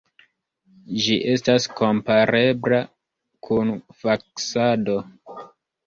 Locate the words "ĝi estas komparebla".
1.03-2.81